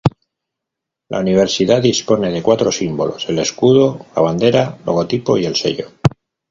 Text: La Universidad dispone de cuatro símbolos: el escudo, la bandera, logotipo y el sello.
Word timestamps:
La 1.09 1.19
Universidad 1.19 1.79
dispone 1.79 2.31
de 2.31 2.41
cuatro 2.41 2.71
símbolos: 2.71 3.29
el 3.29 3.37
escudo, 3.37 4.07
la 4.15 4.23
bandera, 4.23 4.79
logotipo 4.83 5.37
y 5.37 5.45
el 5.45 5.55
sello. 5.55 5.89